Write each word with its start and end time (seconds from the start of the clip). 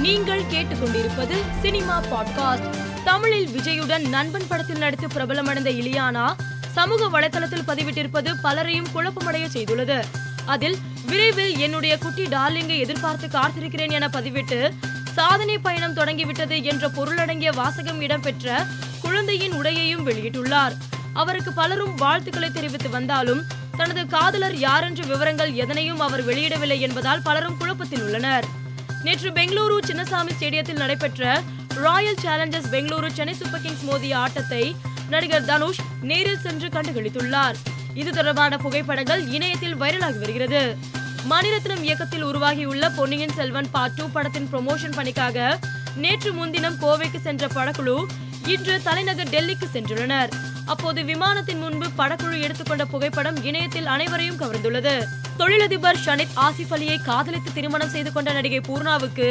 நீங்கள் 0.00 0.42
கேட்டுக்கொண்டிருப்பது 0.42 1.34
cinema 1.60 2.02
podcast. 2.02 2.76
தமிழில் 3.04 3.48
விஜயுடன் 3.48 4.08
நண்பன் 4.08 4.46
படத்தில் 4.48 4.78
நடித்து 4.78 5.06
பிரபலமடைந்த 5.06 5.70
இலியானா 5.70 6.32
சமூக 6.72 7.20
வலைதளத்தில் 7.20 7.66
பதிவிட்டிருப்பது 7.66 8.34
பலரையும் 8.42 8.86
குழப்பமடைய 8.94 9.46
செய்துள்ளது. 9.52 10.04
அதில் 10.46 10.76
விரைவில் 11.06 11.58
என்னுடைய 11.58 11.98
குட்டி 11.98 12.24
டார்லிங்கை 12.24 12.78
எதிர்பார்த்து 12.78 13.26
காத்திருக்கிறேன் 13.26 13.90
என 13.90 14.08
பதிவிட்டு 14.08 14.72
சாதனை 15.12 15.58
பயணம் 15.58 15.94
தொடங்கிவிட்டது 15.94 16.64
என்ற 16.64 16.88
பொருளடங்கிய 16.88 17.54
வாசகம் 17.54 18.00
இடம்பெற்ற 18.00 18.66
குழந்தையின் 19.02 19.52
உடையையும் 19.52 20.06
வெளியிட்டுள்ளார். 20.06 20.76
அவருக்கு 21.12 21.52
பலரும் 21.52 21.94
வாழ்த்துக்களை 21.94 22.50
தெரிவித்து 22.50 22.90
வந்தாலும் 22.90 23.42
தனது 23.76 24.06
காதலர் 24.06 24.54
யாரென்ற 24.54 25.06
விவரங்கள் 25.06 25.52
எதனையும் 25.52 26.00
அவர் 26.00 26.26
வெளியிடவில்லை 26.26 26.80
என்பதால் 26.80 27.22
பலரும் 27.22 27.56
குழப்பத்தில் 27.56 28.02
உள்ளனர் 28.02 28.58
நேற்று 29.04 29.30
பெங்களூரு 29.30 29.76
சின்னசாமி 29.88 30.32
ஸ்டேடியத்தில் 30.36 30.80
நடைபெற்ற 30.82 31.42
royal 31.84 32.18
challengers 32.22 32.70
Bengaluru 32.72 33.08
Chennai 33.12 33.34
super 33.34 33.60
kings 33.60 33.84
மோதிய 33.84 34.18
ஆட்டத்தை 34.18 34.76
நடிகர் 35.08 35.44
தனுஷ் 35.44 35.80
நேரில் 36.02 36.42
சென்று 36.44 36.68
கண்டுகளித்துள்ளார். 36.68 37.56
இது 37.94 38.10
தொடர்பான 38.12 38.56
புகைப்படங்கள் 38.56 39.22
இணையத்தில் 39.26 39.76
வைரலாகி 39.80 40.18
வருகிறது. 40.18 40.76
மணிரத்னம் 41.30 41.82
இயக்கத்தில் 41.82 42.22
உருவாகியுள்ள 42.22 42.90
பொன்னியின் 42.90 43.34
செல்வன் 43.38 43.70
பார்ட் 43.70 43.94
டூ 43.94 44.04
படத்தின் 44.08 44.48
ப்ரொமோஷன் 44.52 44.96
பணிக்காக 44.98 45.58
நேற்று 45.96 46.32
முன்தினம் 46.32 46.78
கோவைக்கு 46.82 47.20
சென்ற 47.20 47.46
படக்குழு 47.46 47.96
இன்று 48.46 48.82
தலைநகர் 48.82 49.32
டெல்லிக்கு 49.34 49.66
சென்றுள்ளனர். 49.74 50.30
அப்போது 50.72 51.00
விமானத்தின் 51.02 51.60
முன்பு 51.62 51.86
படக்குழு 51.98 52.36
எடுத்துக்கொண்ட 52.40 52.84
புகைப்படம் 52.84 53.38
இணையத்தில் 53.44 53.86
அனைவரையும் 53.86 54.38
கவர்ந்துள்ளது. 54.40 54.94
தொழிலதிபர் 55.36 55.98
ஷனித் 56.04 56.36
ஆசிஃப் 56.46 56.72
அலியை 56.76 56.98
காதலித்து 57.02 57.50
திருமணம் 57.52 57.92
செய்து 57.94 58.12
கொண்ட 58.12 58.32
நடிகை 58.32 58.60
பூர்ணாவுக்கு 58.68 59.28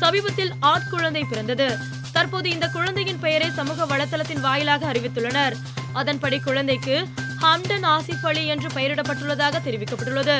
சமீபத்தில் 0.00 0.52
ஆட்குழந்தை 0.60 1.22
பிறந்தது. 1.28 1.68
தற்போது 2.12 2.50
இந்த 2.50 2.66
குழந்தையின் 2.68 3.20
பெயரை 3.20 3.50
சமூக 3.50 3.86
வலைதளத்தின் 3.92 4.40
வாயிலாக 4.40 4.92
அறிவித்துள்ளனர். 4.92 5.54
அதன்படி 5.92 6.38
குழந்தைக்கு 6.40 6.96
ஹம்டன் 7.42 7.86
ஆசிஃப் 7.94 8.26
அலி 8.30 8.44
என்று 8.46 8.68
பெயரிடப்பட்டுள்ளதாக 8.68 9.60
தெரிவிக்கப்பட்டுள்ளது. 9.68 10.38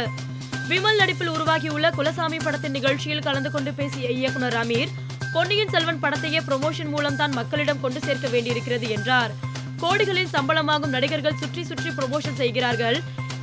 விமல் 0.69 0.99
நடிப்பில் 0.99 1.33
உருவாகியுள்ள 1.37 1.87
குலசாமி 1.91 2.41
படத்தின் 2.45 2.77
நிகழ்ச்சியில் 2.79 3.25
கலந்து 3.29 3.51
கொண்டு 3.51 3.73
பேசிய 3.73 4.11
இயக்குனர் 4.19 4.59
அமீர் 4.65 4.93
பொன்னியின் 5.33 5.73
செல்வன் 5.75 6.03
படத்தையே 6.03 6.43
ப்ரொமோஷன் 6.49 6.93
மூலம் 6.95 7.17
தான் 7.17 7.33
மக்களிடம் 7.33 7.81
கொண்டு 7.81 8.01
சேர்க்க 8.01 8.29
வேண்டியிருக்கிறது 8.29 8.89
என்றார். 8.89 9.33
கோடிகளில் 9.83 10.33
சம்பளமாகும் 10.33 10.95
நடிகர்கள் 10.97 11.41
சுற்றி 11.41 11.65
சுற்றி 11.65 11.91
ப்ரொமோஷன் 11.91 12.41
செய்கிறார்கள். 12.41 12.99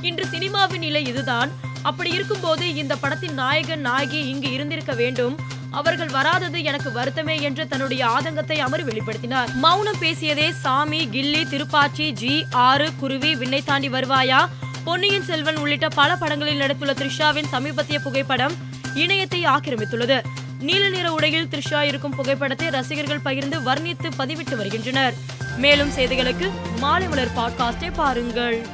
இன்று 0.08 0.24
சினிமாவின் 0.26 0.84
நிலை 0.86 1.02
இதுதான். 1.04 1.50
அப்படி 1.82 2.10
இருக்கும்போது 2.10 2.74
இந்த 2.74 2.96
படத்தின் 2.96 3.34
நாயகன் 3.34 3.80
நாயகி 3.80 4.20
இங்கு 4.28 4.50
இருந்திருக்க 4.52 4.92
வேண்டும். 4.92 5.34
அவர்கள் 5.70 6.08
வராதது 6.08 6.62
எனக்கு 6.62 6.90
வருத்தமே 6.90 7.40
என்று 7.40 7.68
தன்னுடைய 7.68 8.02
ஆதங்கத்தை 8.06 8.56
அமர் 8.58 8.84
வெளிப்படுத்தினார். 8.88 9.50
மௌனம் 9.64 10.00
பேசியதே 10.00 10.48
சாமி 10.50 11.00
கில்லி 11.14 11.42
திருப்பாச்சி 11.52 12.06
ஜி 12.12 12.34
ஆறு 12.50 12.88
குருவி 13.00 13.34
விண்ணை 13.34 13.60
தாண்டி 13.64 13.88
வருவாயா? 13.88 14.40
பொன்னியின் 14.84 15.26
செல்வன் 15.30 15.56
உள்ளிட்ட 15.56 15.88
பல 15.88 16.16
படங்களில் 16.16 16.60
நடித்துள்ள 16.62 16.92
த்ரிஷாவின் 17.00 17.50
சமீபத்திய 17.54 17.98
புகைப்படம் 17.98 18.54
இணையத்தை 18.94 19.40
ஆக்கிரமித்துள்ளது. 19.54 20.18
நீல 20.60 20.88
நிற 20.88 21.12
உடையில் 21.12 21.46
த்ரிஷா 21.46 21.80
இருக்கும் 21.80 22.14
புகைப்படத்தை 22.14 22.68
ரசிகர்கள் 22.68 23.18
பகிர்ந்து 23.18 23.60
வர்ணித்து 23.60 24.10
பதிவிட்டு 24.18 24.56
வருகின்றனர். 24.56 25.14
மேலும் 25.56 25.90
செய்திகளுக்கு 25.90 26.50
மாலை 26.78 27.08
மலர் 27.08 27.34
பாட்காஸ்டை 27.36 27.90
பாருங்கள். 27.94 28.66